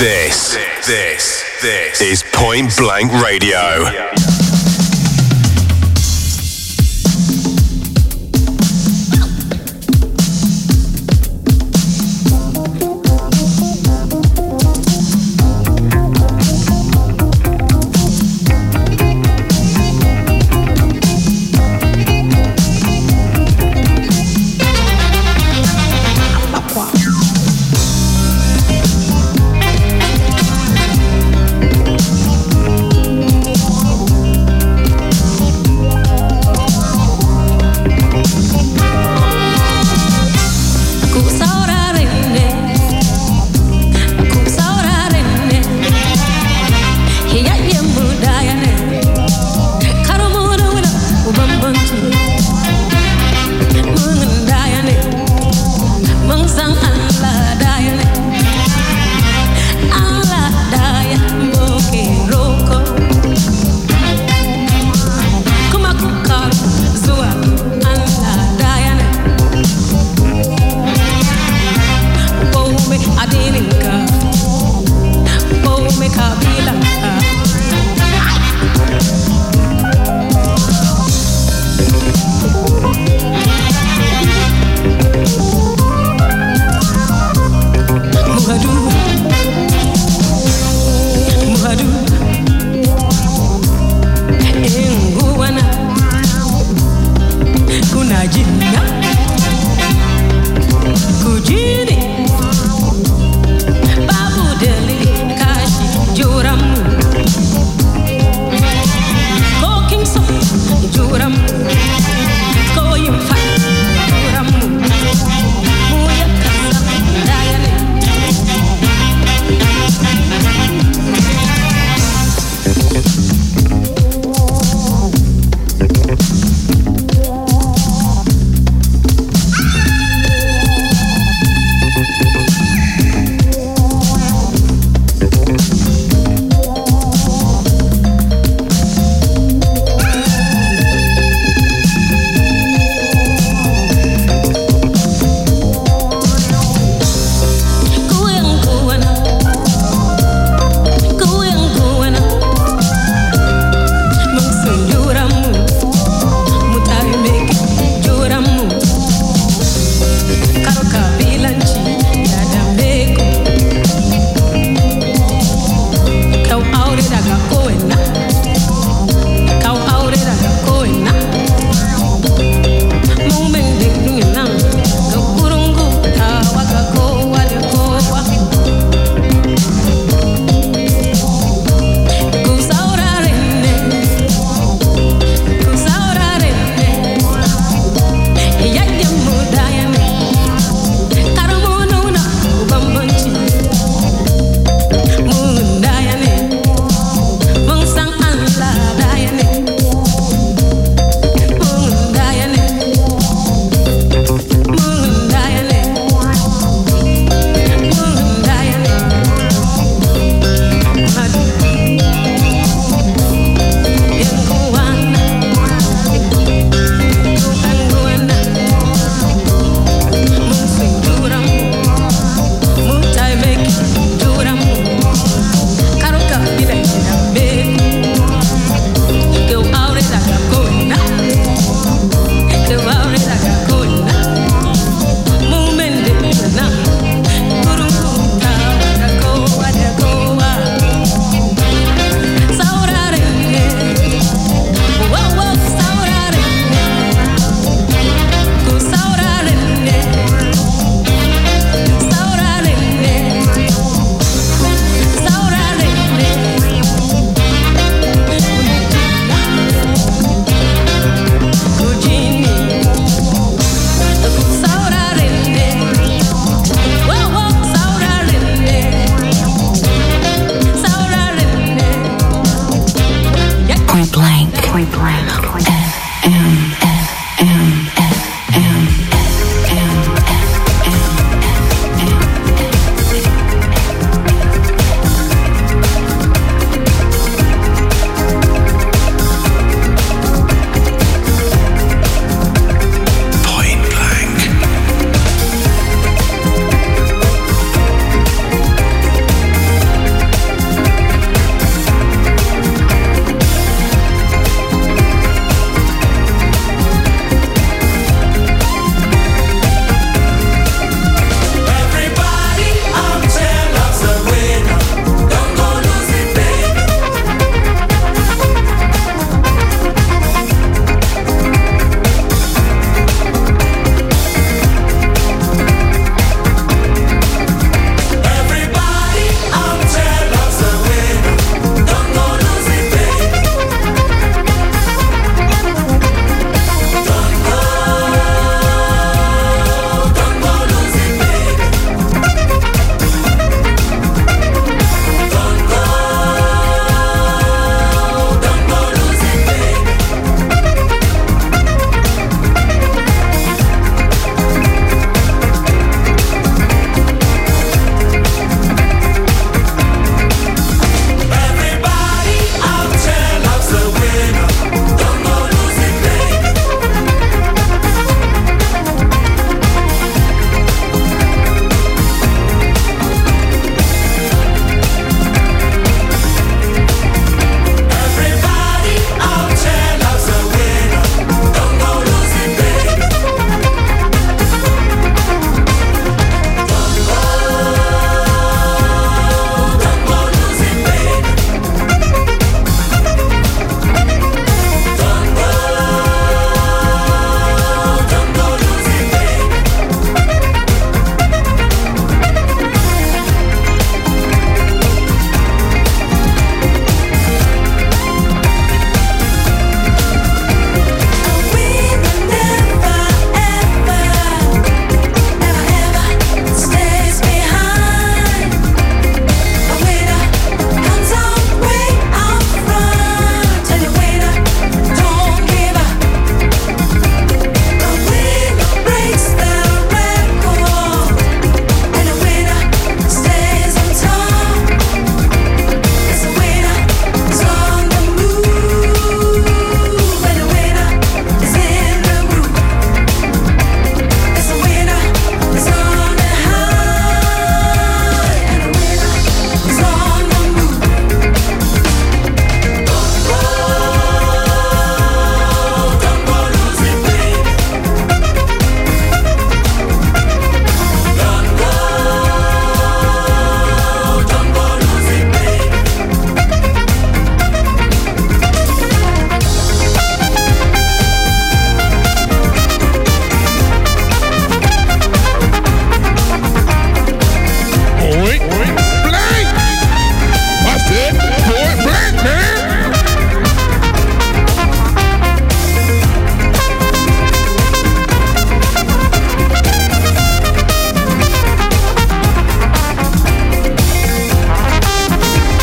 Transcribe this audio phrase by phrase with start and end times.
[0.00, 0.56] This,
[0.86, 4.49] this, this is Point Blank Radio.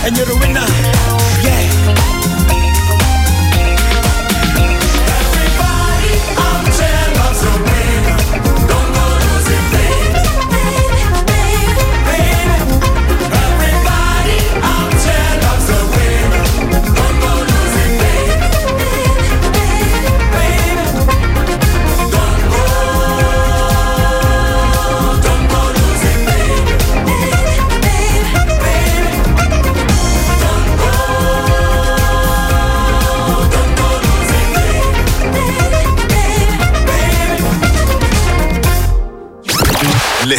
[0.06, 0.85] and you're the winner.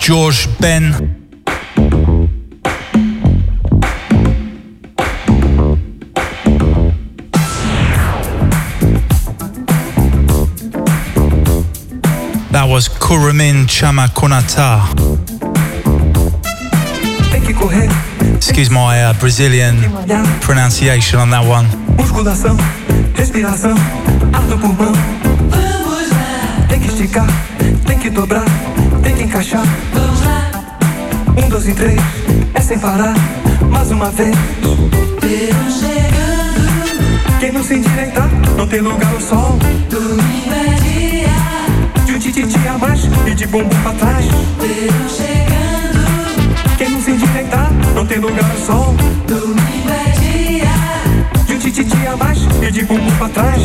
[0.05, 0.91] Jorge Ben.
[12.51, 14.83] That was Kuramin Chamakonata.
[18.35, 19.77] Excuse my uh, Brazilian
[20.41, 21.65] pronunciation on that one.
[23.15, 23.75] Respiração,
[24.33, 24.91] ar do pulmão.
[26.67, 27.27] Tem que esticar,
[27.87, 28.43] tem que dobrar.
[29.03, 29.63] Tem que encaixar.
[29.93, 30.51] Vamos lá.
[31.37, 31.99] Um, dois e três,
[32.53, 33.13] é sem parar.
[33.69, 34.35] Mais uma vez.
[35.21, 37.39] Verão chegando.
[37.39, 39.59] Quem não se endireitar, não tem lugar o sol.
[39.89, 42.05] Domingo é dia.
[42.05, 44.25] De um tititi a mais e de bumbum pra trás.
[44.25, 46.77] Verão chegando.
[46.77, 48.95] Quem não se endireitar, não tem lugar o sol.
[49.27, 51.43] Domingo é dia.
[51.45, 53.61] De um tititi a mais e de bumbum pra trás.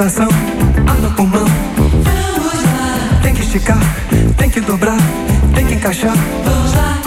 [0.00, 0.28] Respiração,
[0.86, 1.44] ar no pulmão.
[1.76, 3.78] vamos lá, Tem que esticar,
[4.38, 4.96] tem que dobrar,
[5.54, 6.14] tem que encaixar.
[6.42, 6.98] vamos lá.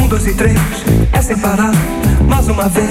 [0.00, 0.56] Um, dois e três,
[1.12, 1.72] é sem parar.
[2.28, 2.90] Mais uma vez.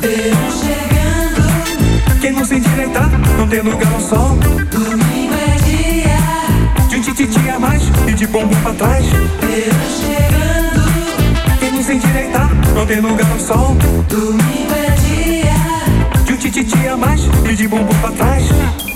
[0.00, 4.38] Verão chegando, Quem não se endireitar, não tem lugar ao sol.
[4.70, 6.88] domingo é dia.
[6.88, 9.04] De um tititi a mais e de bumbum pra trás.
[9.06, 13.76] Verão chegando, Quem não se endireitar, não tem lugar ao sol.
[14.08, 15.29] domingo é dia.
[16.40, 18.89] De um tititi a mais e de bumbum pra trás.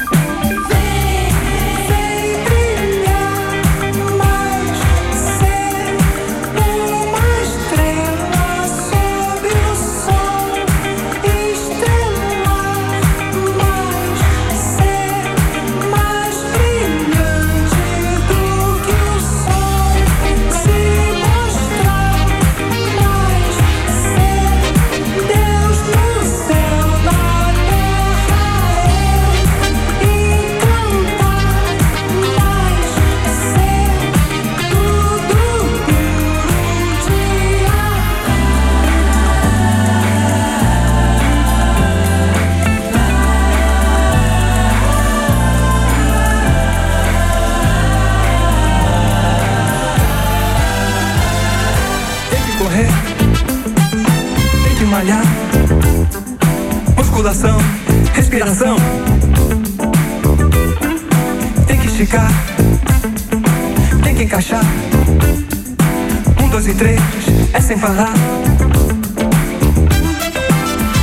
[67.74, 68.12] Sem parar.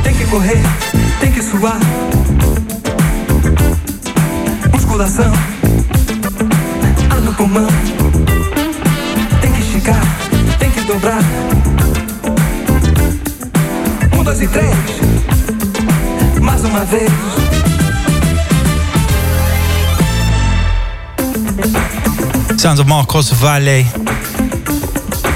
[0.02, 0.62] Tem que correr,
[1.20, 1.78] tem que suar.
[4.72, 5.32] Musculação,
[7.10, 7.68] ar no pulmão.
[9.40, 10.00] Tem que esticar,
[10.58, 11.22] tem que dobrar.
[14.18, 14.74] Um, dois e três.
[16.40, 17.10] Mais uma vez.
[22.58, 23.86] Sounds of Marcos Valle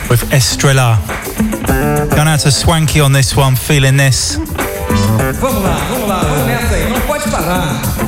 [0.08, 1.25] with Estrella.
[2.26, 4.34] Going out to Swanky on this one, feeling this.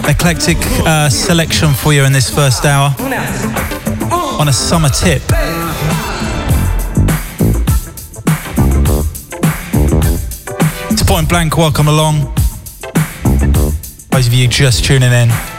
[0.08, 2.92] Eclectic uh, selection for you in this first hour
[4.10, 5.22] on a summer tip.
[10.90, 12.34] It's point blank, welcome along.
[14.10, 15.57] Those of you just tuning in.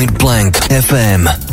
[0.00, 1.49] Point Blank FM.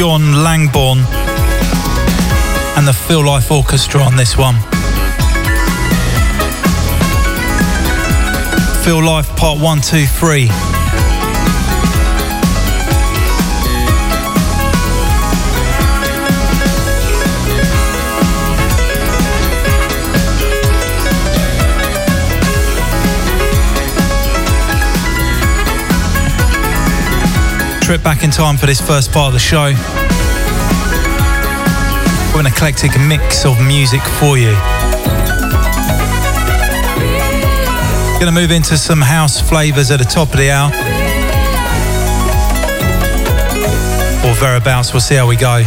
[0.00, 0.98] Of Langborn
[2.76, 4.54] and the Feel Life Orchestra on this one.
[8.84, 10.67] Feel Life Part 1, 2, 3.
[27.88, 29.68] Trip back in time for this first part of the show.
[32.36, 34.52] With an eclectic mix of music for you.
[38.20, 40.68] Gonna move into some house flavours at the top of the hour.
[44.28, 45.62] Or thereabouts, we'll see how we go.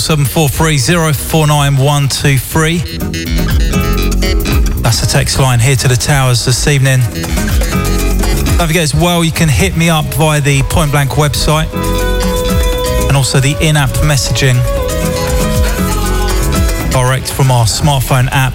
[0.00, 2.78] 07743
[4.82, 7.00] That's the text line here to the towers this evening.
[8.58, 11.68] Don't forget as well, you can hit me up via the Point Blank website
[13.08, 14.58] and also the in-app messaging
[16.90, 18.54] direct from our smartphone app.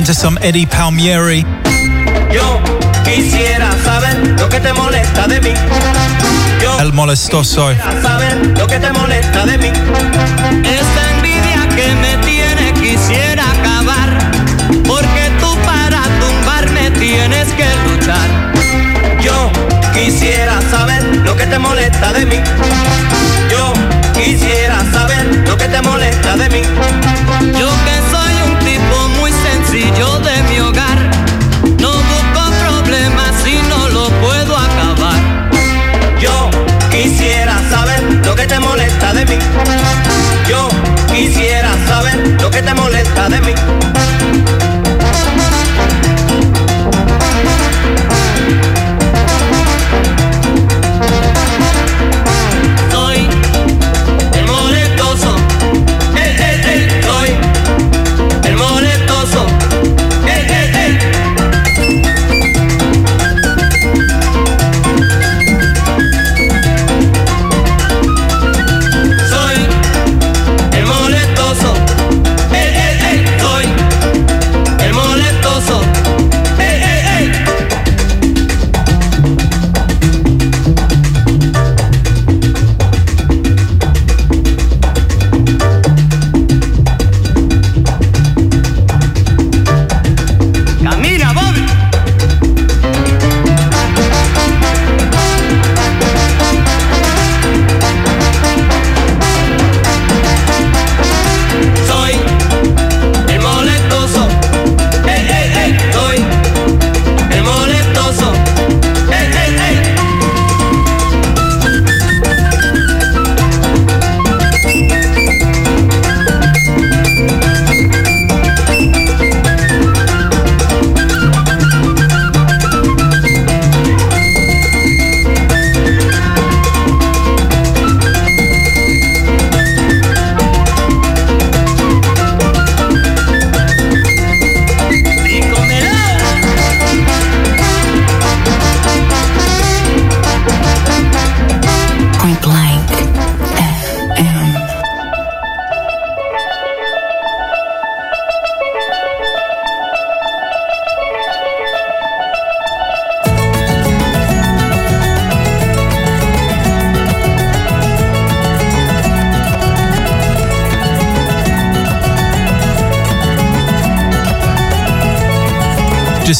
[0.00, 1.44] into some Eddie Palmieri.
[2.32, 2.58] Yo
[3.04, 5.52] quisiera saber lo que te molesta de mí.
[6.62, 7.68] Yo El molestoso.
[7.68, 9.66] Quisiera Saber lo que te molesta de mí.
[10.64, 10.99] Este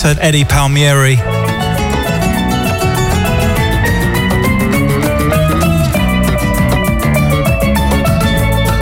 [0.00, 1.16] just heard Eddie Palmieri.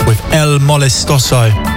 [0.06, 1.67] With El Molestoso.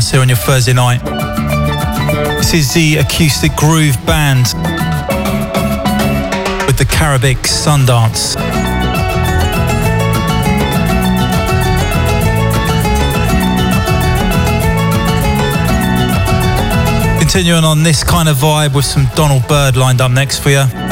[0.00, 1.04] Nice here on your Thursday night.
[2.38, 4.46] This is the Acoustic Groove Band
[6.66, 8.34] with the Carabic Sundance.
[17.18, 20.89] Continuing on this kind of vibe with some Donald Byrd lined up next for you.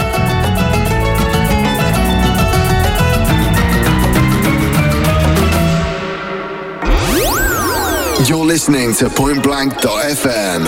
[8.26, 10.66] You're listening to pointblank.fm.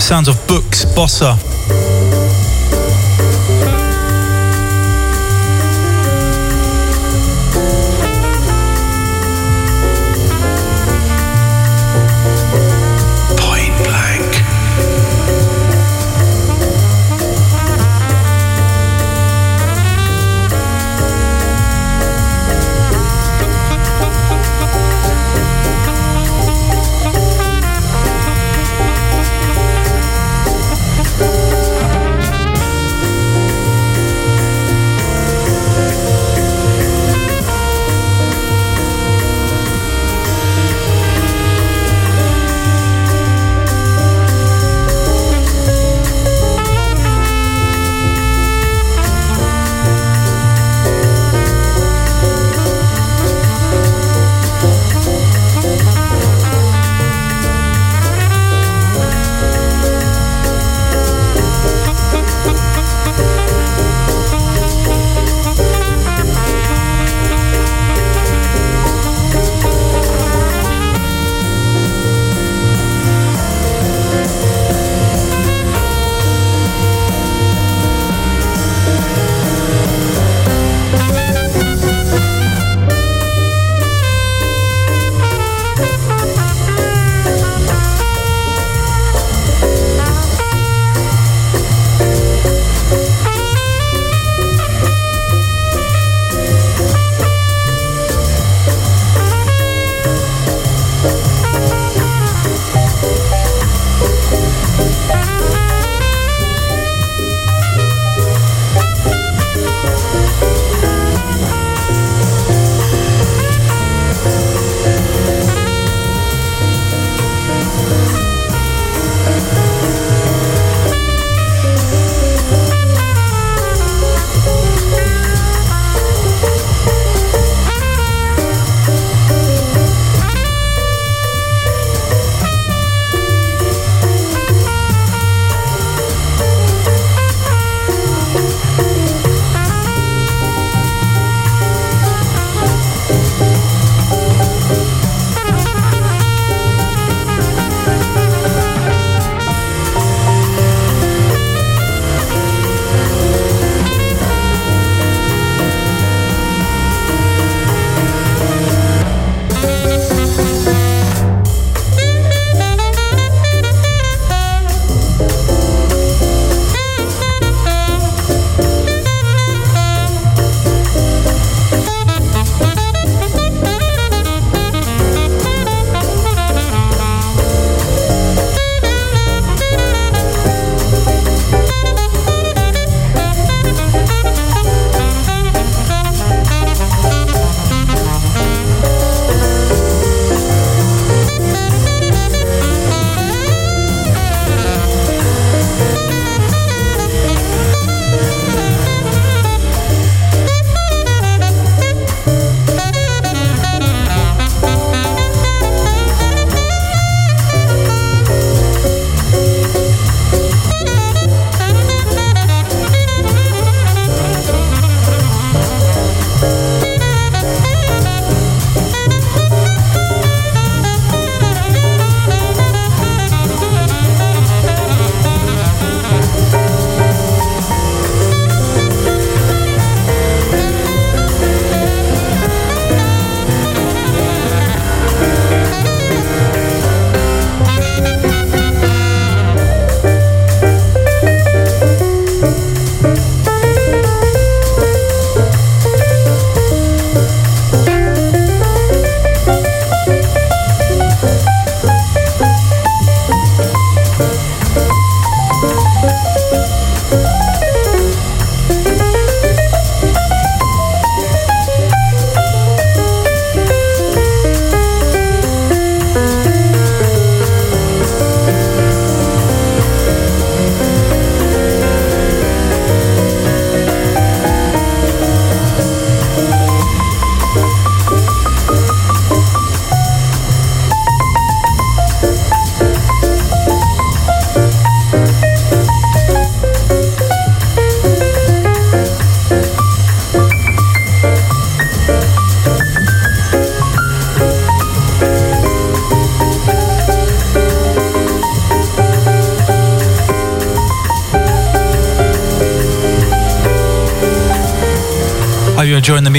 [0.00, 1.49] Sounds of Books Bossa.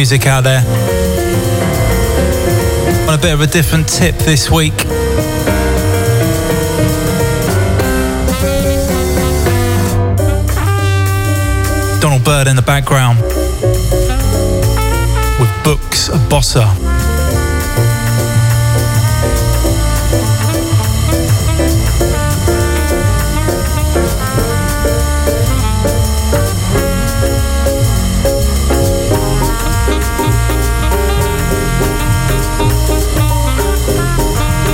[0.01, 0.61] Music out there.
[3.07, 4.75] On a bit of a different tip this week.
[12.01, 13.19] Donald Byrd in the background
[15.39, 16.80] with Books of Bossa.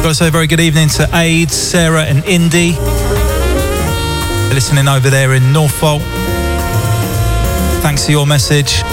[0.07, 2.71] Got to say a very good evening to Aid, Sarah, and Indy.
[2.71, 6.01] They're listening over there in Norfolk.
[7.81, 8.83] Thanks for your message.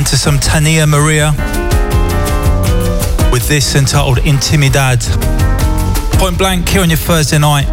[0.00, 1.30] Into some Tania Maria
[3.30, 4.98] with this entitled Intimidad.
[6.18, 7.66] Point blank here on your Thursday night.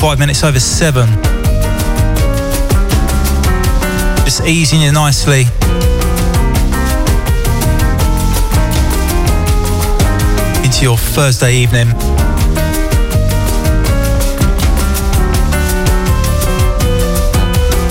[0.00, 1.08] Five minutes over seven.
[4.24, 5.42] Just easing you nicely.
[10.64, 12.11] Into your Thursday evening.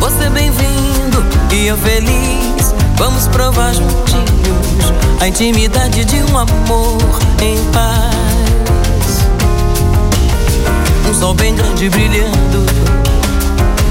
[0.01, 2.75] Você bem-vindo e eu feliz.
[2.97, 6.99] Vamos provar juntinhos a intimidade de um amor
[7.41, 8.13] em paz.
[11.09, 12.67] Um sol bem grande brilhando,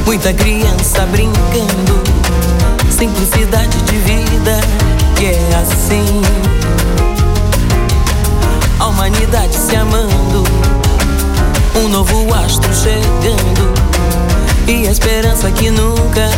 [0.06, 2.02] muita criança brincando.
[3.02, 4.62] Simplicidade de vida
[5.16, 6.22] que é assim
[8.78, 10.44] a humanidade se amando,
[11.84, 13.74] um novo astro chegando
[14.68, 16.30] e a esperança que nunca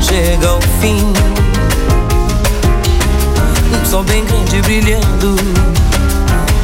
[0.00, 1.12] chega ao fim.
[3.76, 5.34] Um sol bem grande brilhando,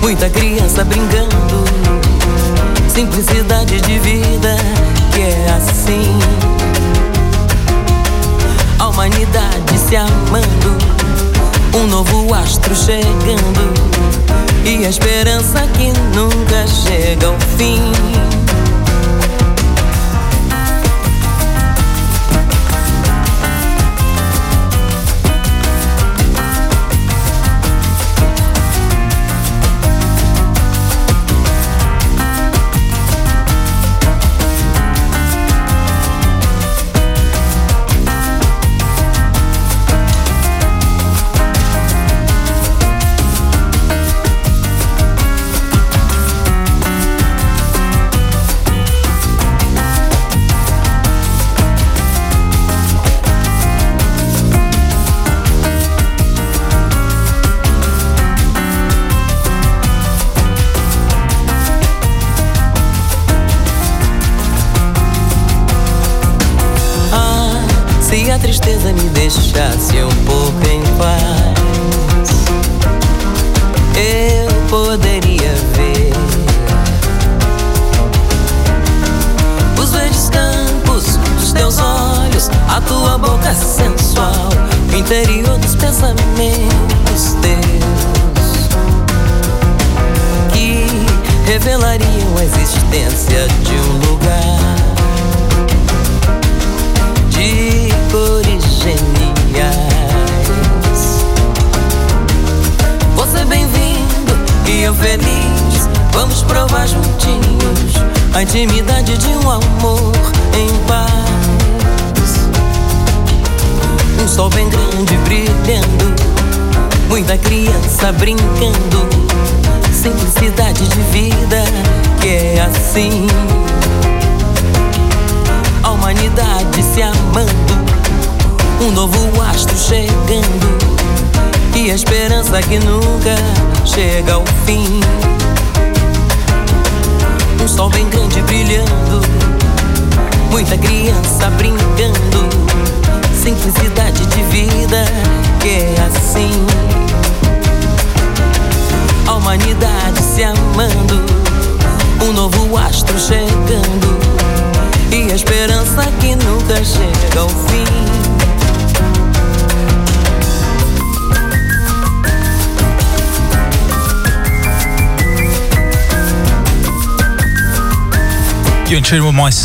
[0.00, 1.64] muita criança brincando,
[2.94, 4.56] simplicidade de vida
[5.12, 6.67] que é assim.
[8.78, 10.78] A humanidade se amando,
[11.74, 13.72] um novo astro chegando
[14.64, 18.37] e a esperança que nunca chega ao fim.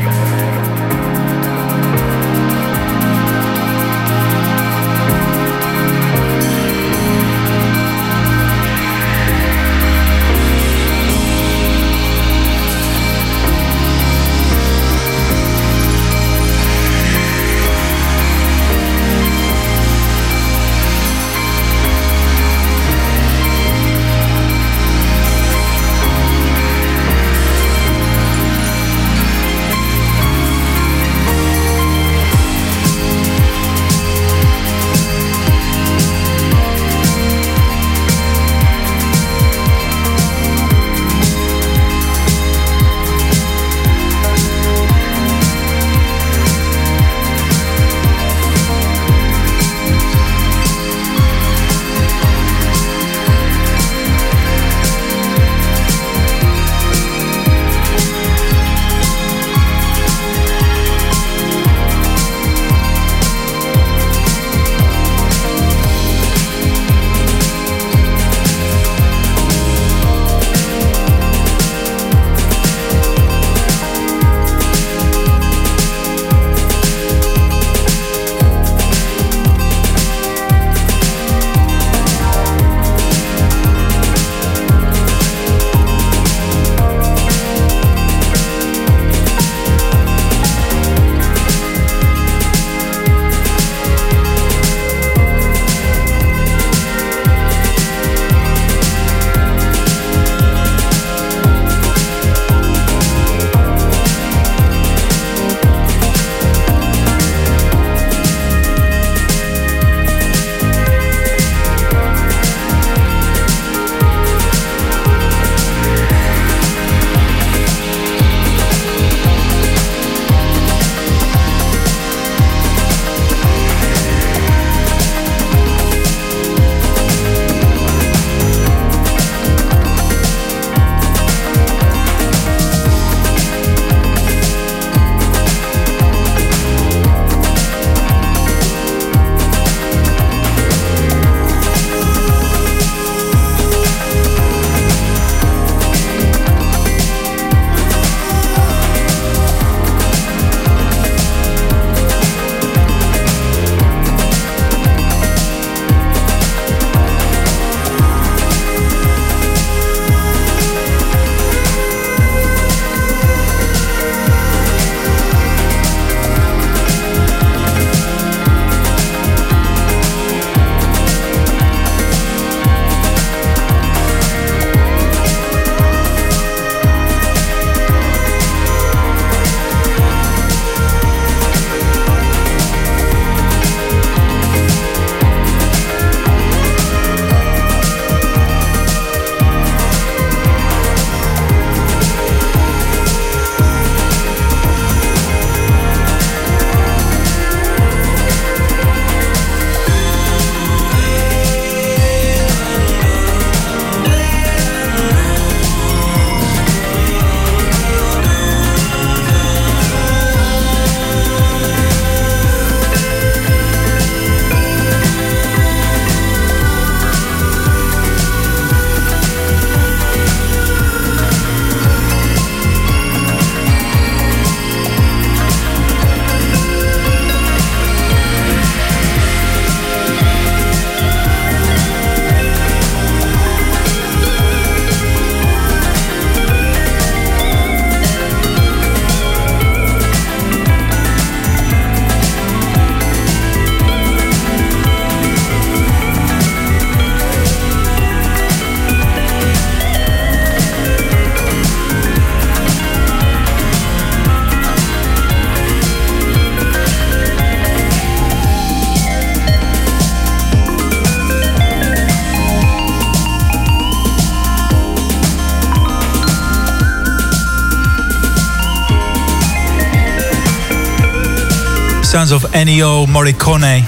[272.25, 273.83] sounds of Ennio Morricone.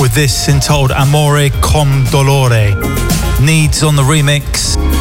[0.00, 2.74] With this entitled Amore Com' Dolore.
[3.40, 4.91] Needs on the remix.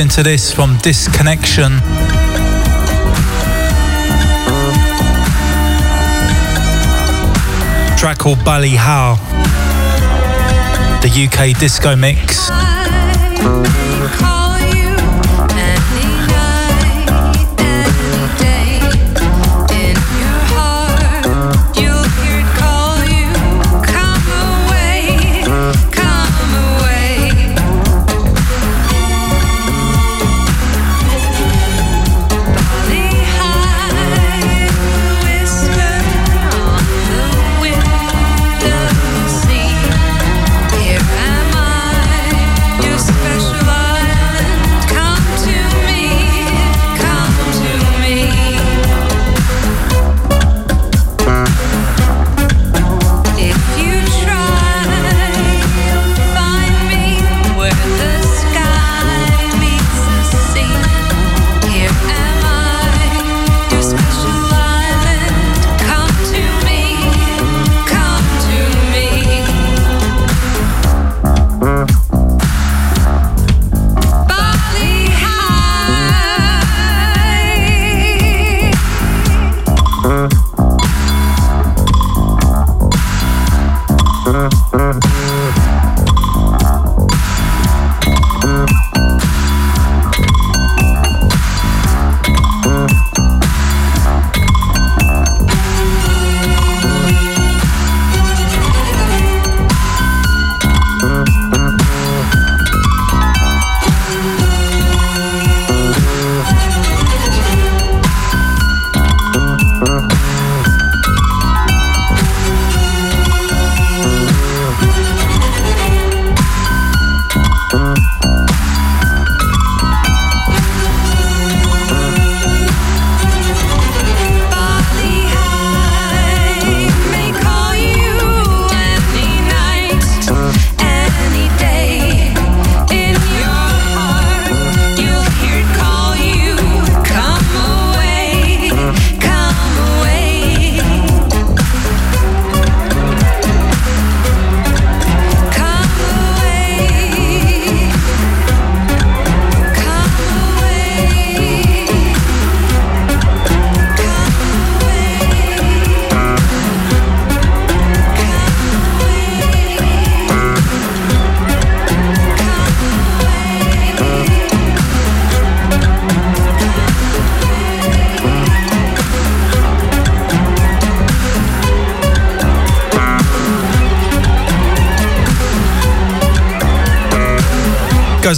[0.00, 1.72] into this from Disconnection.
[7.98, 9.18] Track called Ballyhow,
[11.02, 12.69] the UK disco mix.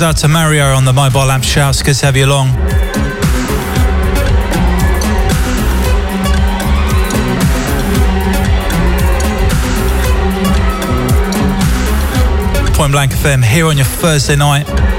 [0.03, 1.81] goes out to Mario on the mobile amp shouts.
[1.81, 2.49] Good to have you along.
[12.75, 14.92] Point Blank FM here on your Thursday night.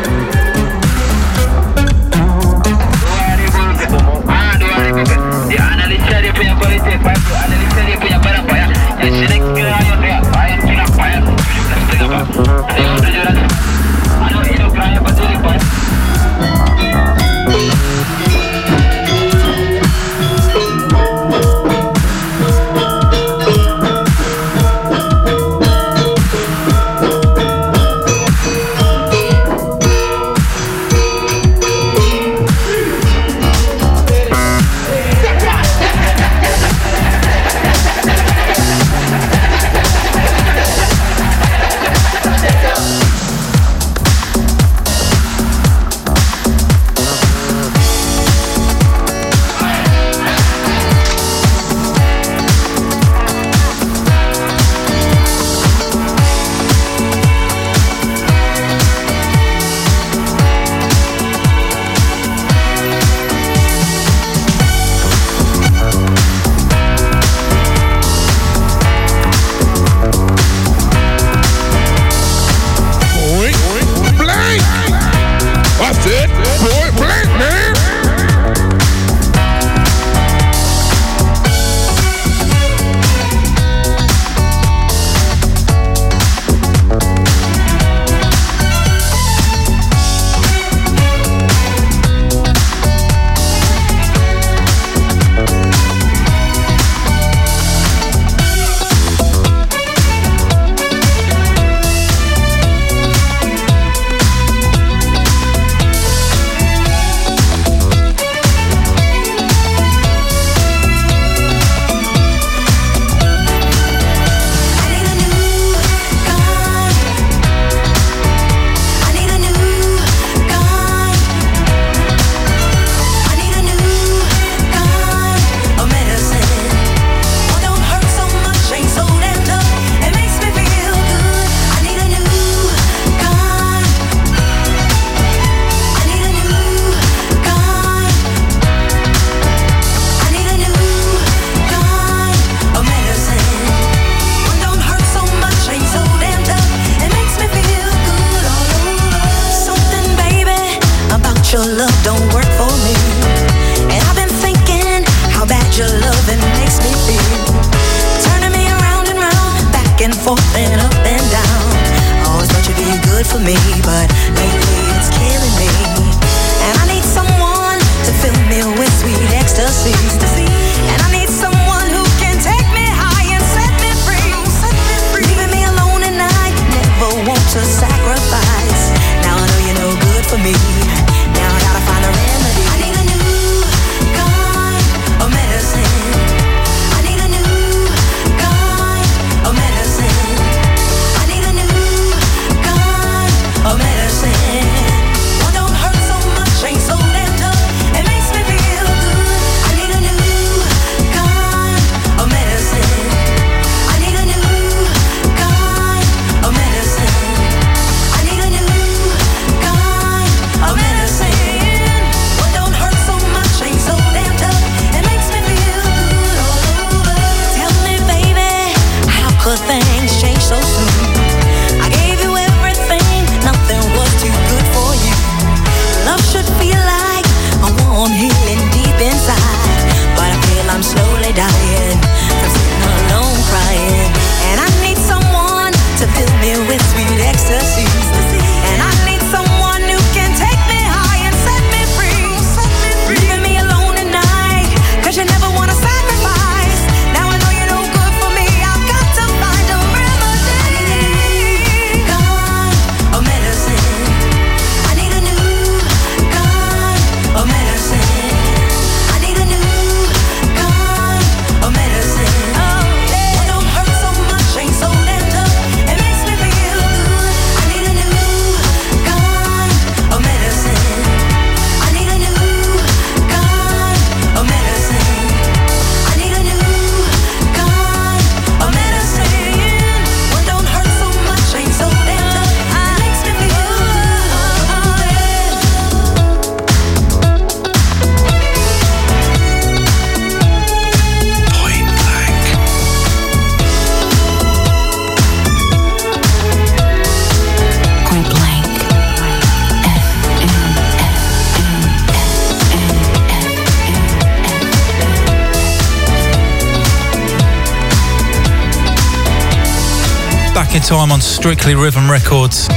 [311.43, 312.67] Strictly Rhythm Records.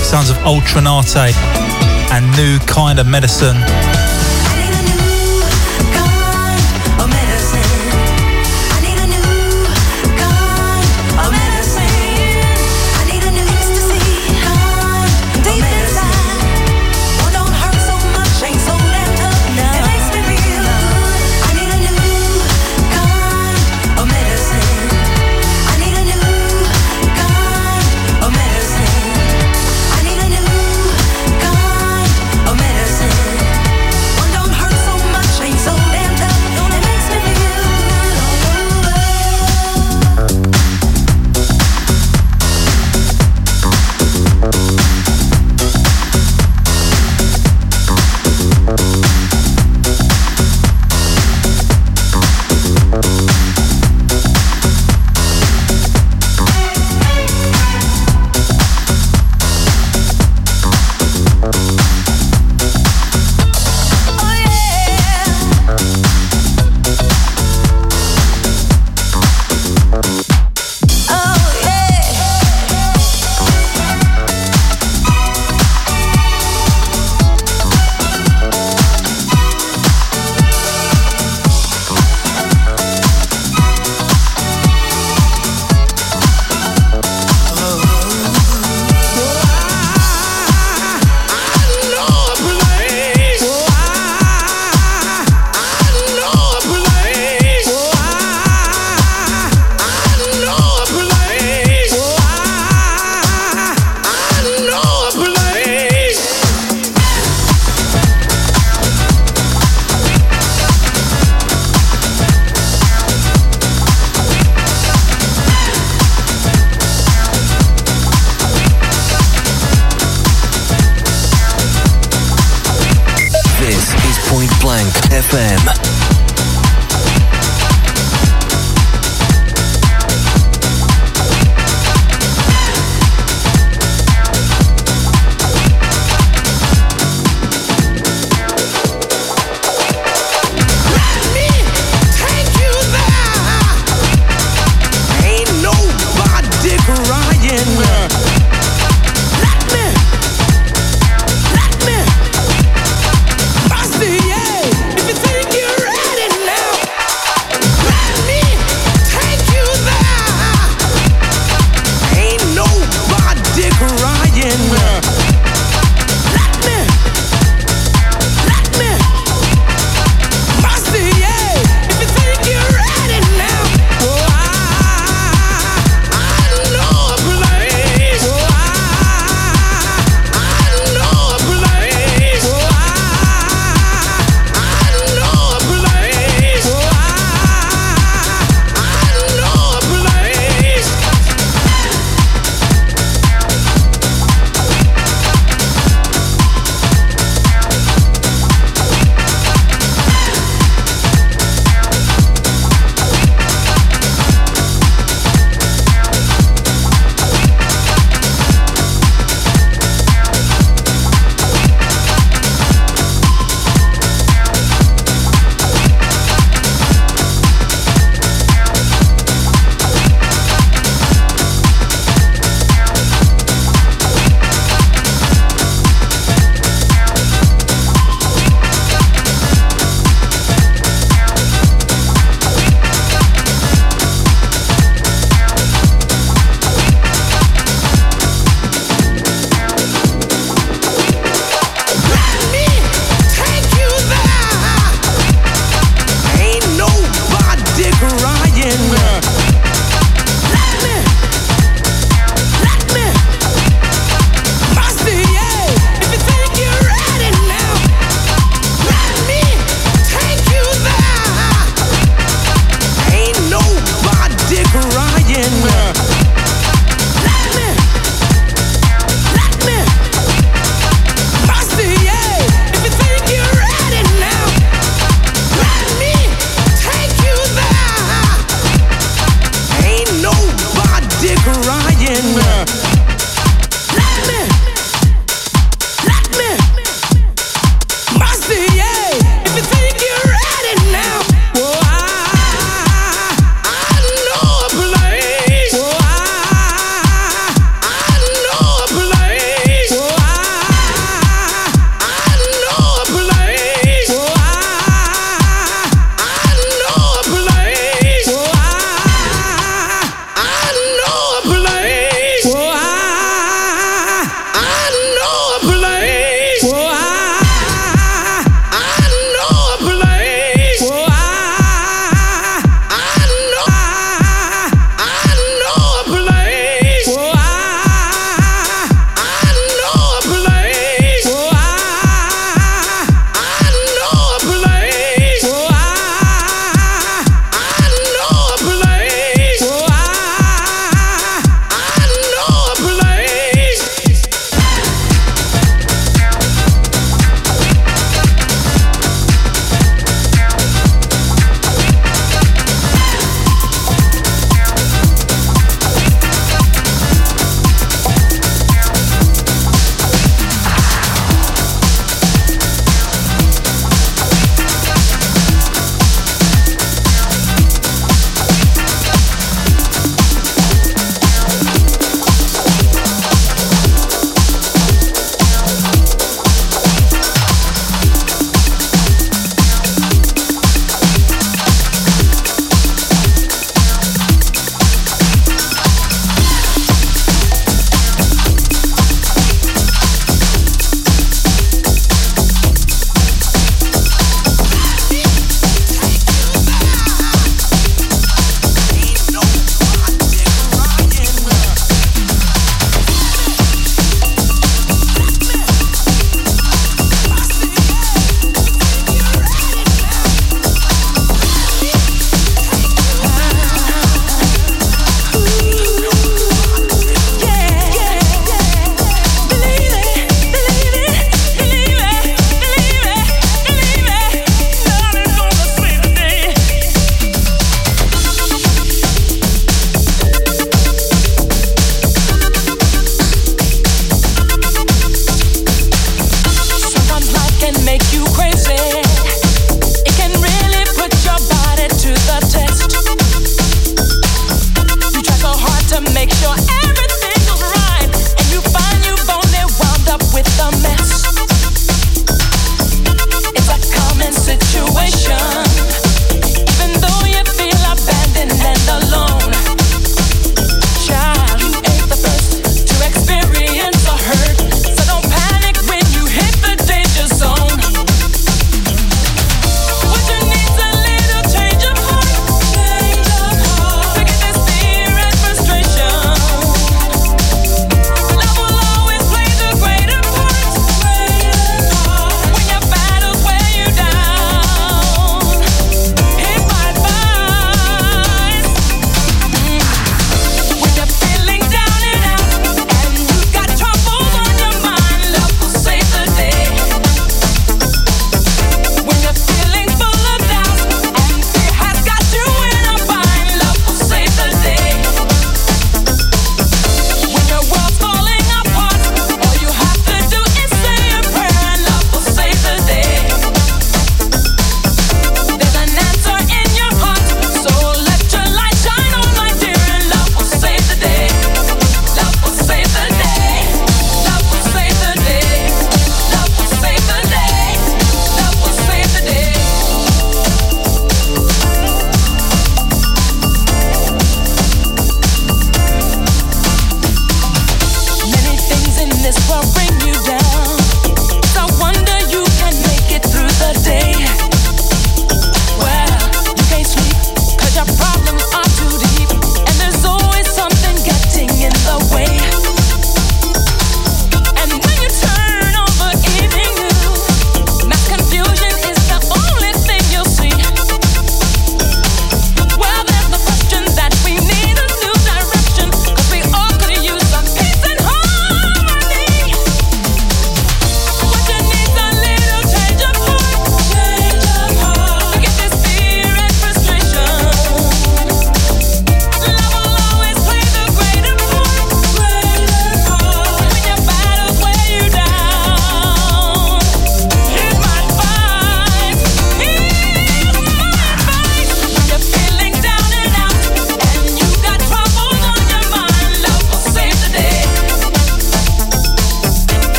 [0.00, 1.34] Sounds of Ultra Naté
[2.10, 3.85] and New Kind of Medicine.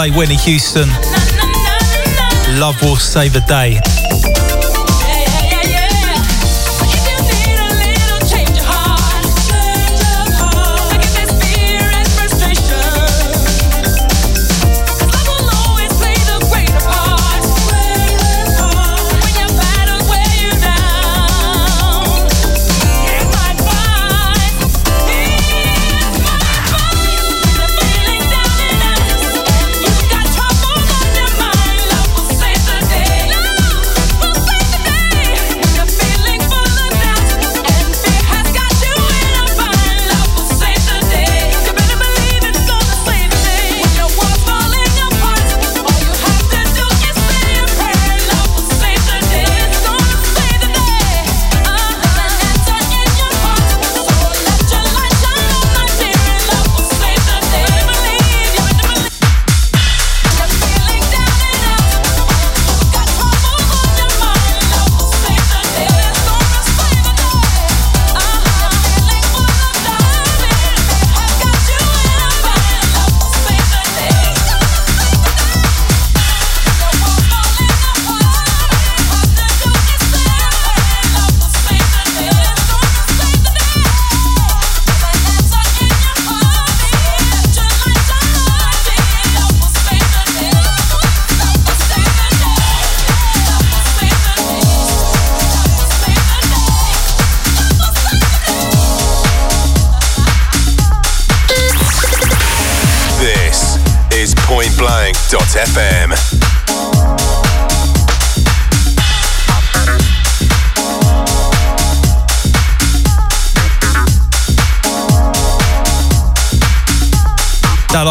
[0.00, 0.88] The late Whitney Houston.
[2.58, 3.99] Love will save the day.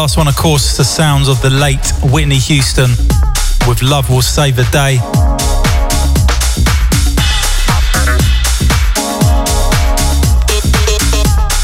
[0.00, 2.88] Last one, of course, the sounds of the late Whitney Houston
[3.68, 4.96] with Love Will Save the Day.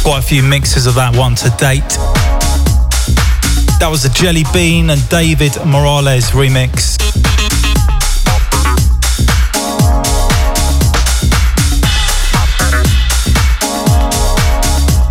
[0.03, 1.89] Quite a few mixes of that one to date.
[3.81, 6.99] That was the Jellybean and David Morales remix.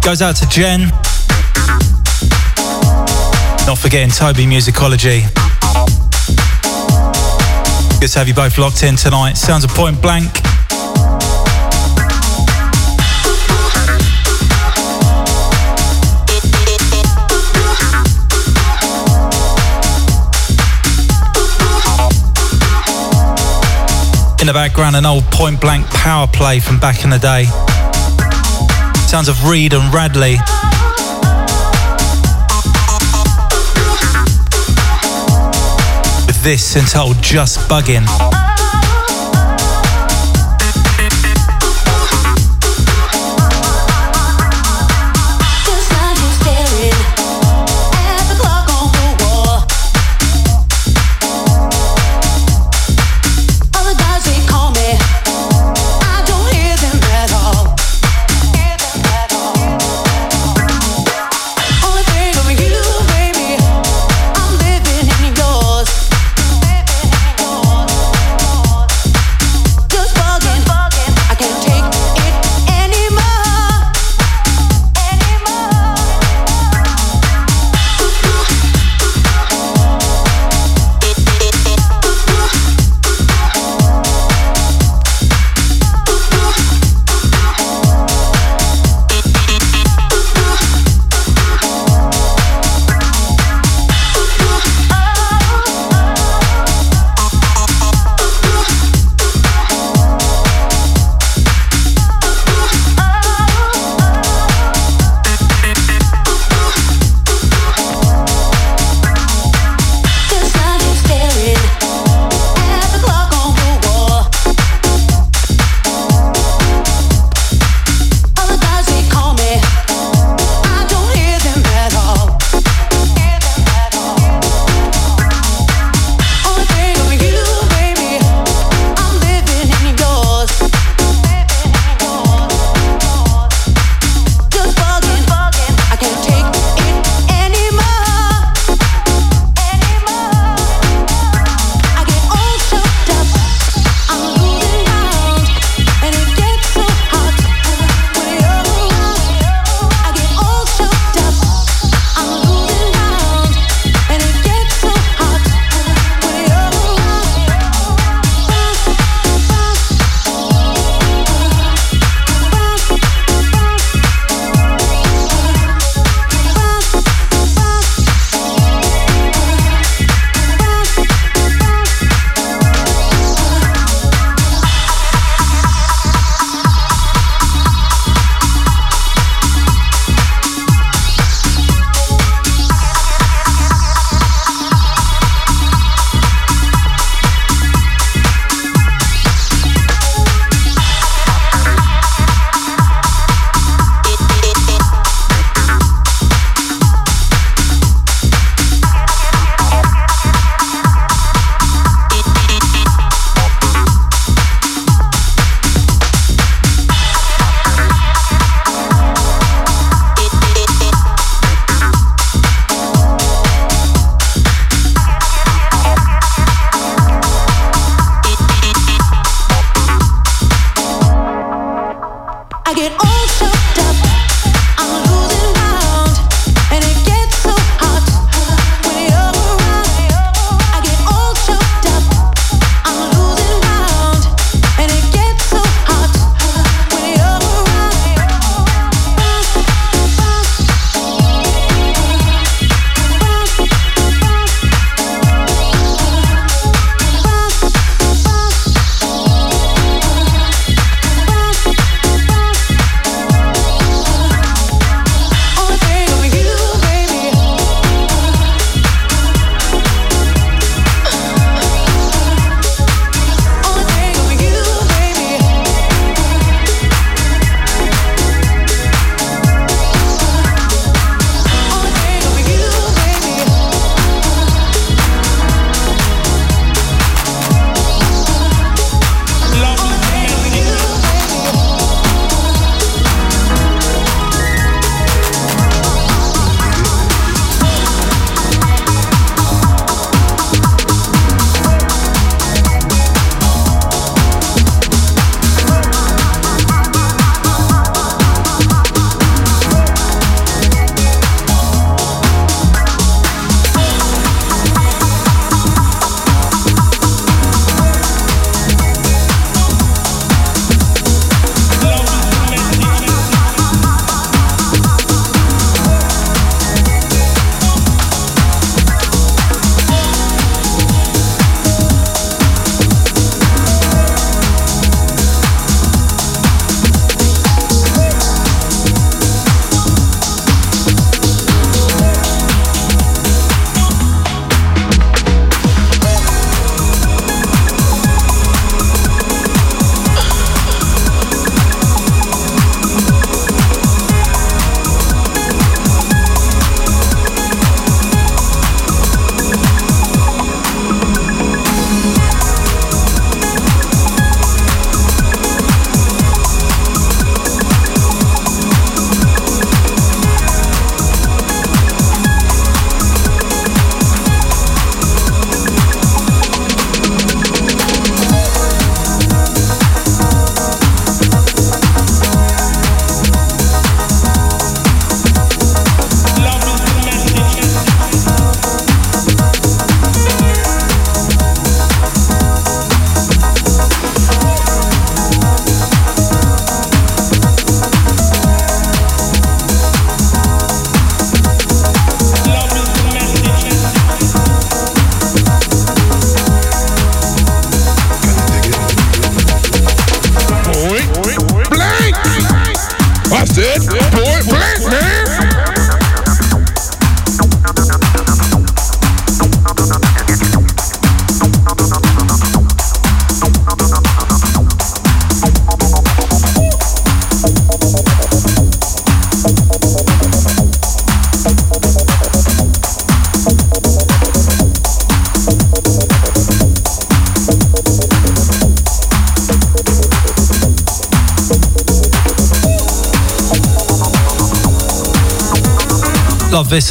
[0.04, 1.05] Goes out to Jen.
[3.68, 5.22] Not forgetting Toby Musicology.
[8.00, 9.34] Good to have you both locked in tonight.
[9.34, 10.28] Sounds of point blank.
[24.40, 27.46] In the background, an old point blank power play from back in the day.
[29.08, 30.38] Sounds of Reed and Radley.
[36.46, 38.55] This entitled Just Bugging.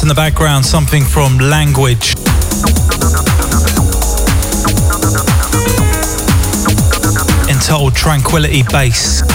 [0.05, 2.13] In the background, something from Language.
[7.49, 9.34] Entitled Tranquility Base.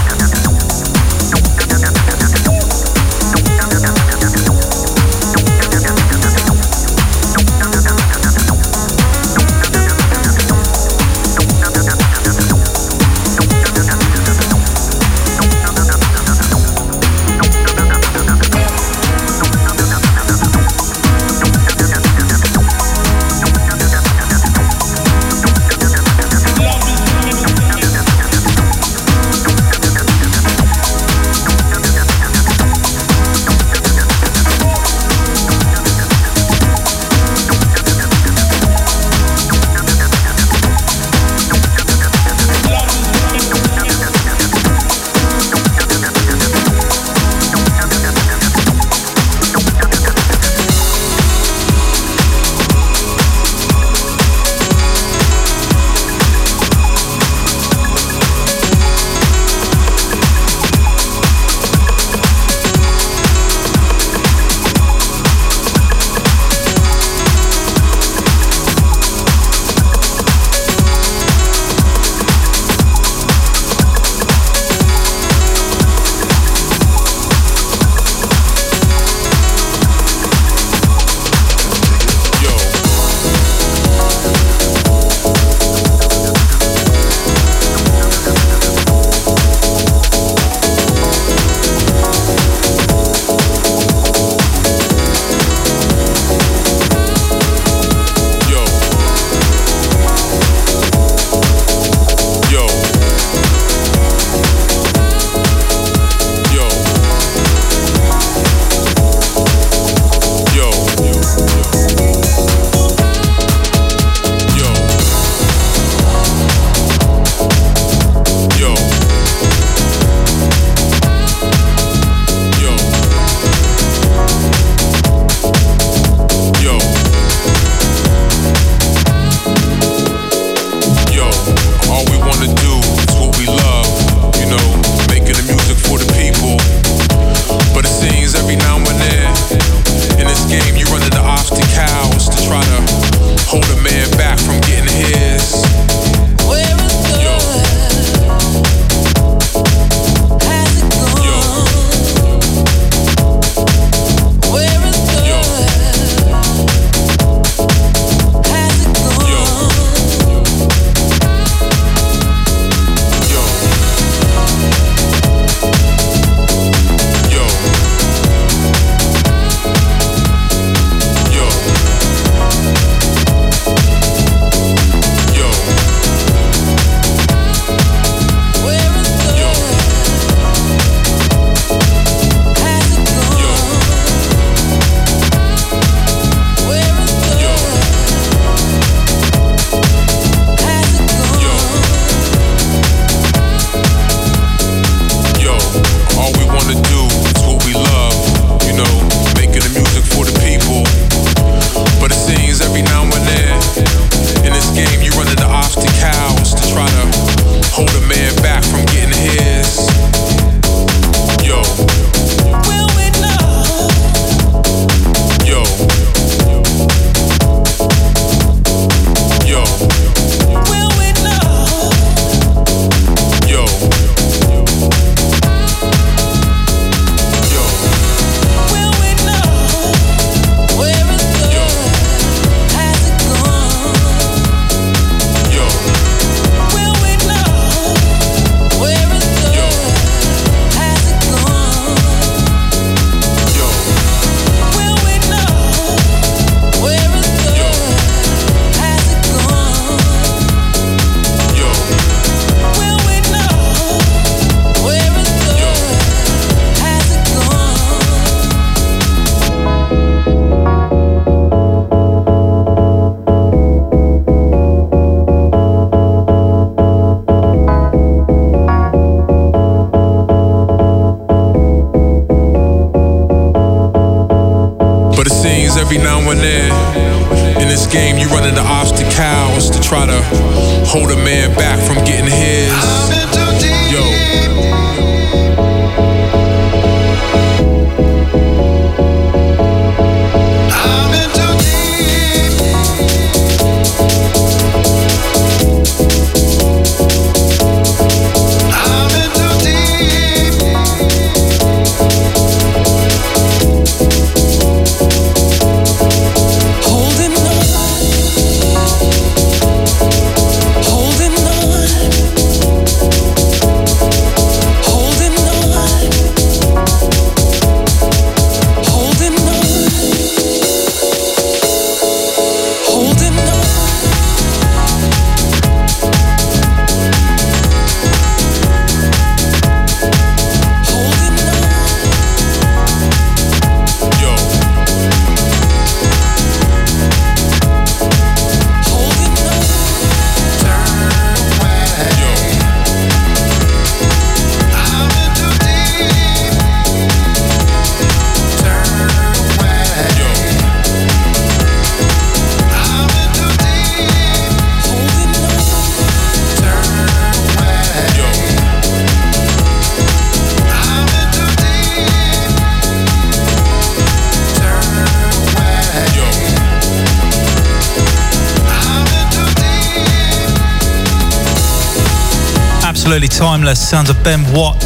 [373.74, 374.82] Sounds of Ben Watt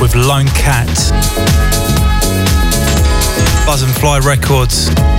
[0.00, 0.88] with Lone Cat.
[3.66, 5.11] Buzzin' Fly Records.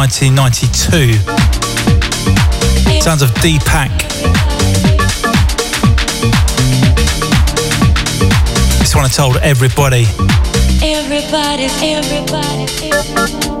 [0.00, 1.12] 1992.
[3.02, 3.90] Sounds of Deepak.
[8.78, 10.06] This one I told everybody.
[10.82, 11.82] Everybody's.
[11.82, 13.59] Everybody's,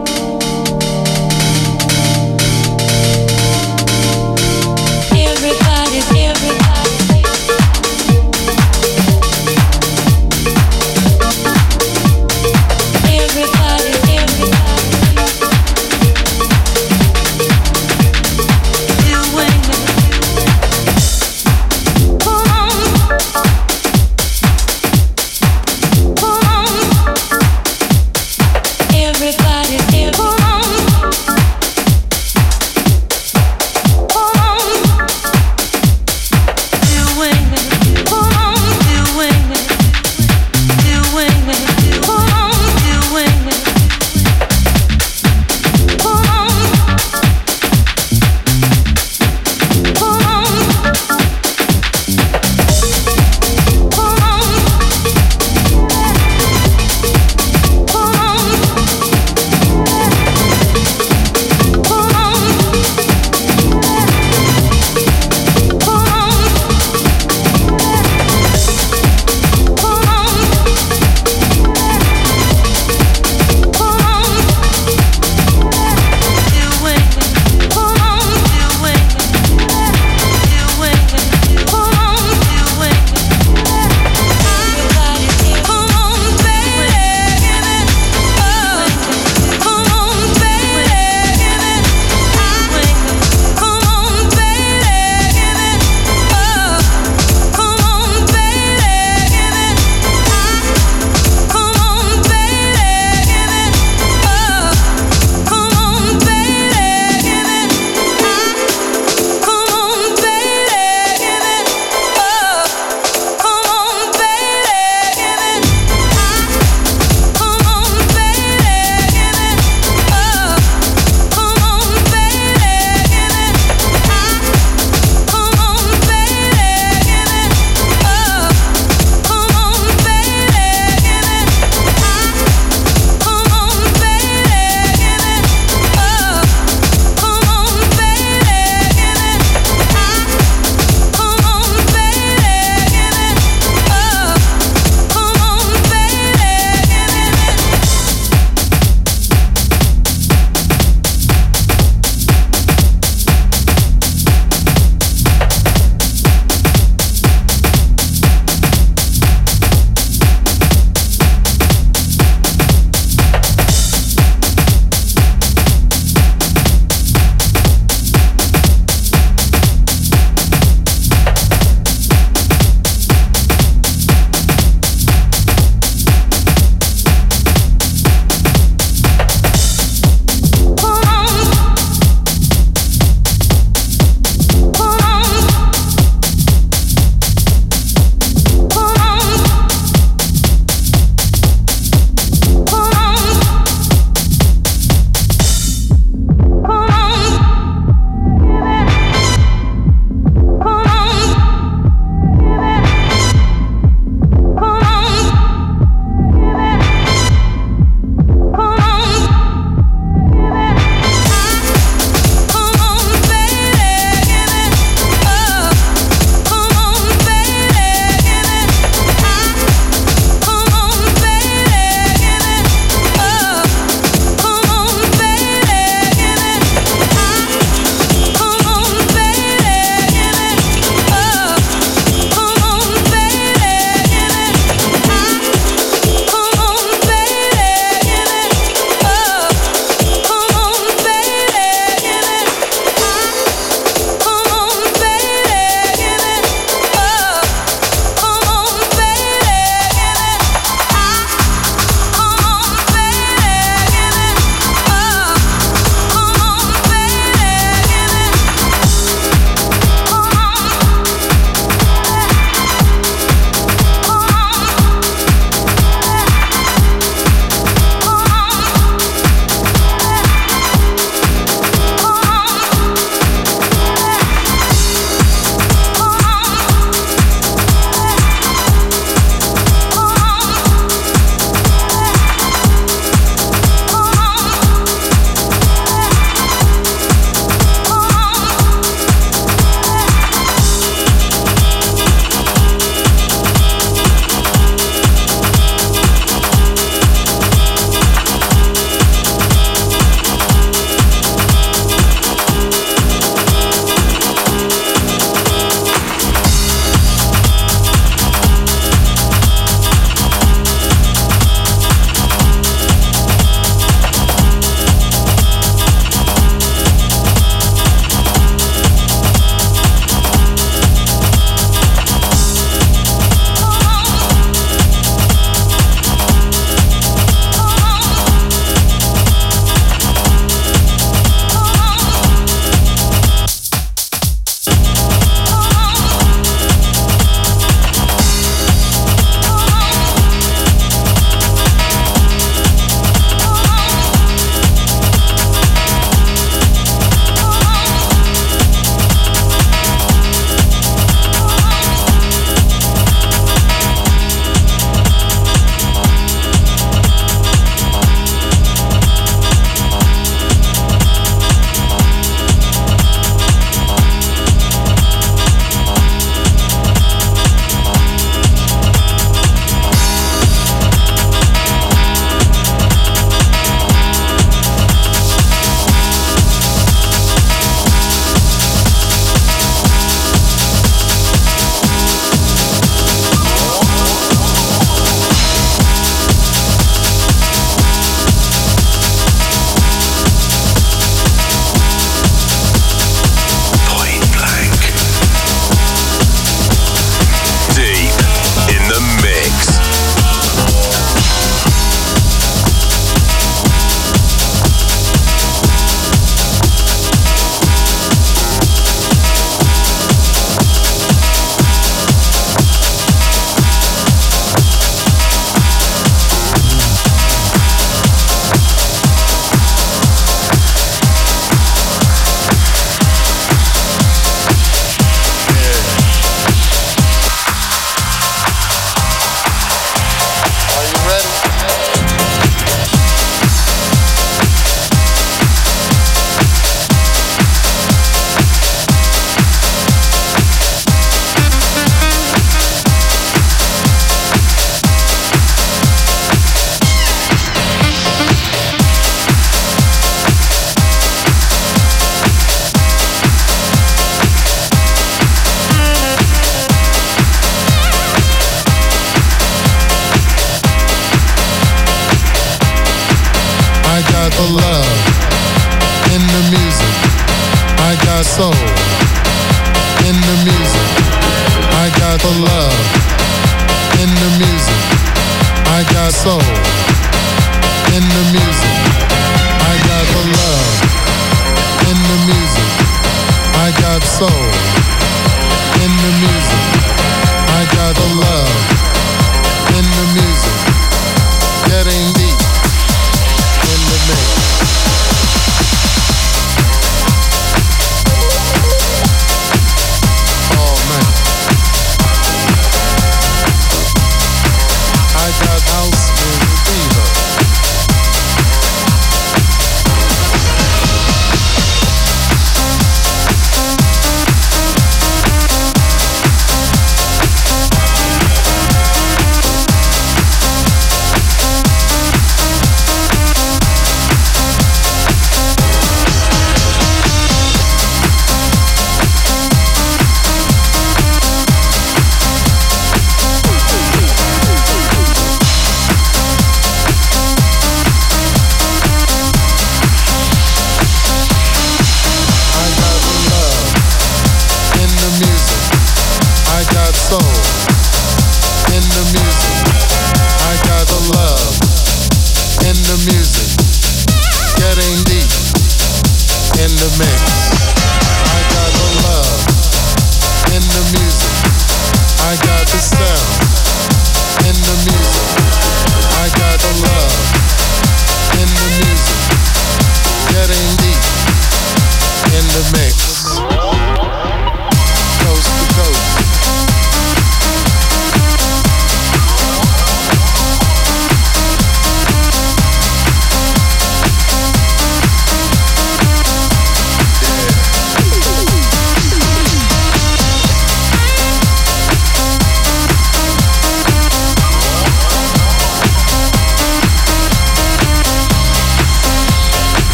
[468.40, 468.69] soul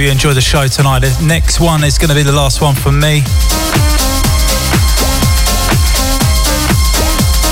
[0.00, 1.00] hope you enjoy the show tonight.
[1.00, 3.20] The next one is going to be the last one from me.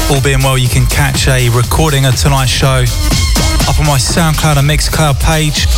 [0.09, 2.89] All being well, you can catch a recording of tonight's show
[3.69, 5.69] up on my SoundCloud and Mixcloud page.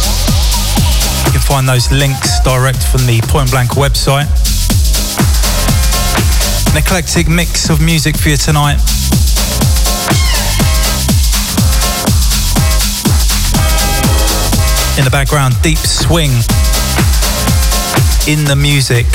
[1.26, 4.30] You can find those links direct from the Point Blank website.
[6.70, 8.78] An eclectic mix of music for you tonight.
[15.00, 16.30] In the background, deep swing
[18.28, 19.06] in the music.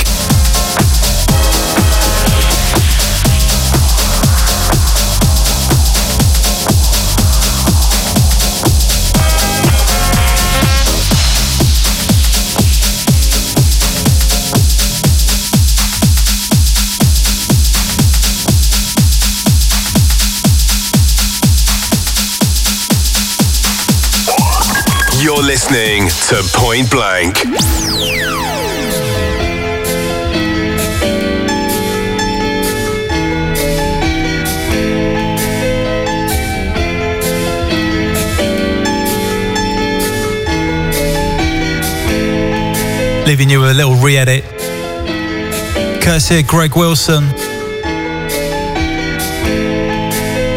[25.70, 27.44] Listening to Point Blank.
[43.26, 44.44] leaving you with a little re-edit.
[46.00, 47.24] Courtesy of Greg Wilson.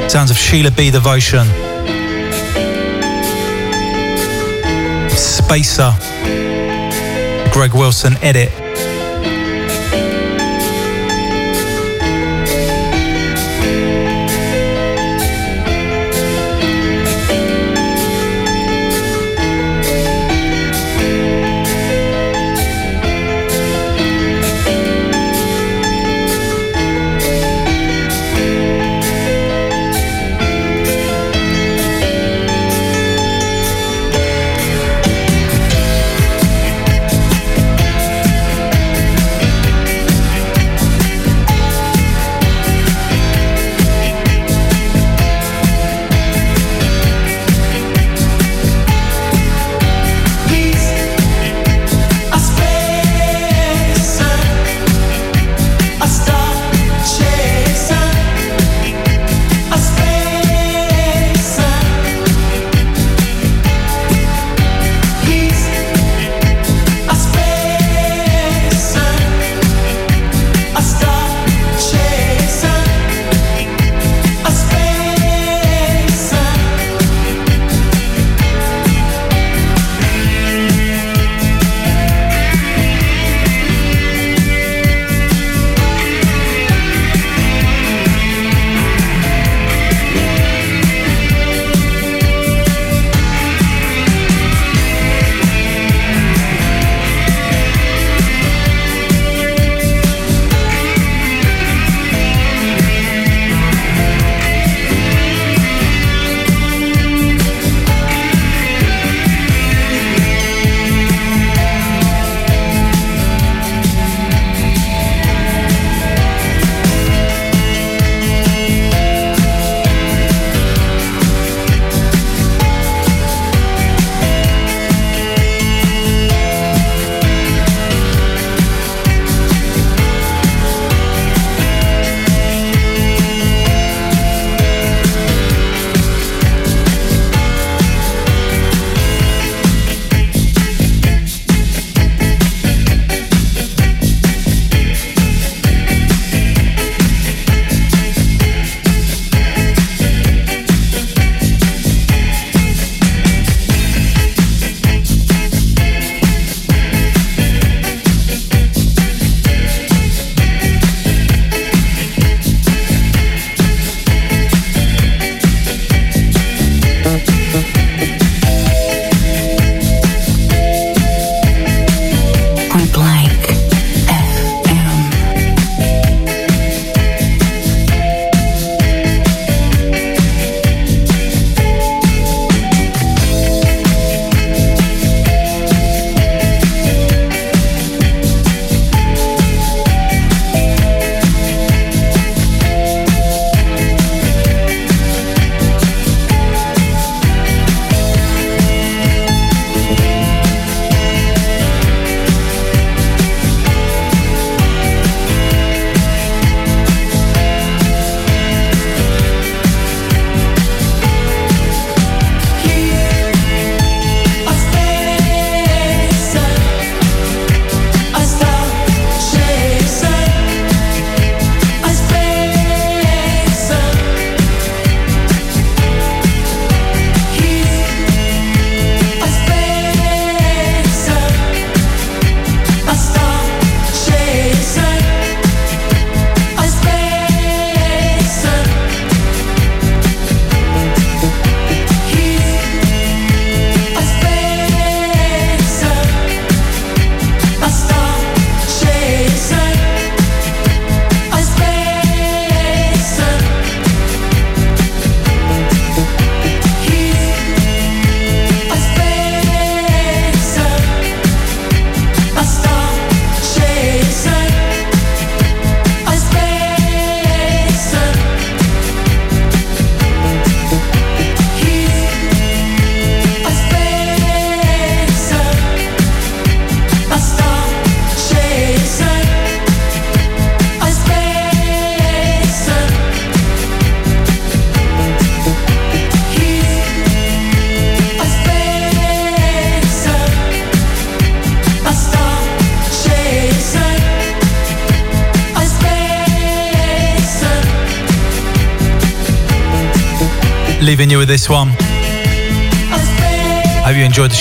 [0.07, 0.91] Sounds of Sheila B.
[0.91, 1.68] Devotion.
[5.49, 5.95] Spacer.
[7.51, 8.58] Greg Wilson edit.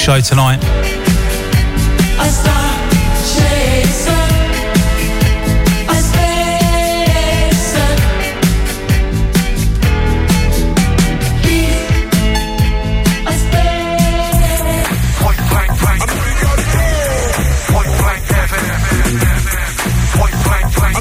[0.08, 0.77] Show tonight.